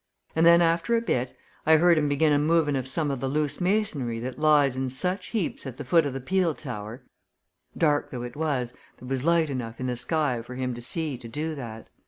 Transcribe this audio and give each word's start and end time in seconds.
And 0.35 0.47
then 0.47 0.63
after 0.63 0.97
a 0.97 1.01
bit 1.01 1.37
I 1.63 1.77
heard 1.77 1.95
him 1.99 2.09
begin 2.09 2.33
a 2.33 2.39
moving 2.39 2.75
of 2.75 2.87
some 2.87 3.11
of 3.11 3.19
the 3.19 3.27
loose 3.27 3.61
masonry 3.61 4.19
what 4.19 4.39
lies 4.39 4.75
in 4.75 4.89
such 4.89 5.27
heaps 5.27 5.67
at 5.67 5.77
the 5.77 5.85
foot 5.85 6.07
o' 6.07 6.09
the 6.09 6.19
peel 6.19 6.55
tower 6.55 7.03
dark 7.77 8.09
though 8.09 8.23
it 8.23 8.35
was 8.35 8.73
there 8.97 9.07
was 9.07 9.23
light 9.23 9.51
enough 9.51 9.79
in 9.79 9.85
the 9.85 9.95
sky 9.95 10.41
for 10.41 10.55
him 10.55 10.73
to 10.73 10.81
see 10.81 11.19
to 11.19 11.27
do 11.27 11.53
that. 11.53 11.87